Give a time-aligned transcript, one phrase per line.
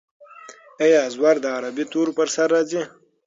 [0.83, 2.81] آیا زور د عربي تورو پر سر راځي؟